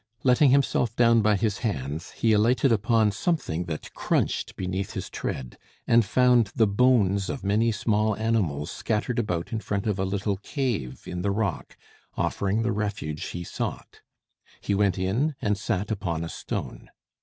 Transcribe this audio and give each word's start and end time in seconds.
Letting 0.23 0.49
himself 0.49 0.95
down 0.95 1.21
by 1.21 1.35
his 1.35 1.59
hands, 1.59 2.09
he 2.13 2.33
alighted 2.33 2.71
upon 2.71 3.11
something 3.11 3.65
that 3.65 3.93
crunched 3.93 4.55
beneath 4.55 4.93
his 4.93 5.11
tread, 5.11 5.59
and 5.85 6.03
found 6.03 6.47
the 6.55 6.65
bones 6.65 7.29
of 7.29 7.43
many 7.43 7.71
small 7.71 8.15
animals 8.15 8.71
scattered 8.71 9.19
about 9.19 9.53
in 9.53 9.59
front 9.59 9.85
of 9.85 9.99
a 9.99 10.03
little 10.03 10.37
cave 10.37 11.03
in 11.05 11.21
the 11.21 11.29
rock, 11.29 11.77
offering 12.17 12.63
the 12.63 12.71
refuge 12.71 13.25
he 13.25 13.43
sought. 13.43 14.01
He 14.59 14.73
went 14.73 14.97
in, 14.97 15.35
and 15.39 15.55
sat 15.55 15.91
upon 15.91 16.23
a 16.23 16.29
stone. 16.29 16.89